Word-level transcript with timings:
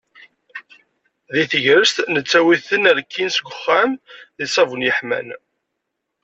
Deg 1.33 1.45
tegrest, 1.51 1.97
nettawi-ten 2.13 2.83
rkin 2.99 3.29
seg 3.35 3.45
uxxam, 3.51 3.91
deg 4.37 4.47
ṣṣabun 4.51 4.85
yeḥman. 4.87 5.27